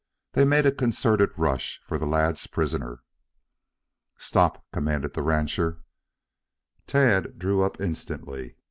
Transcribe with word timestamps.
They 0.31 0.45
made 0.45 0.65
a 0.65 0.71
concerted 0.71 1.29
rush 1.37 1.79
for 1.85 1.99
the 1.99 2.07
lad's 2.07 2.47
prisoner. 2.47 3.03
"Stop!" 4.17 4.65
commanded 4.73 5.13
the 5.13 5.21
rancher. 5.21 5.83
Tad 6.87 7.37
drew 7.37 7.61
up 7.61 7.79
instantly. 7.79 8.55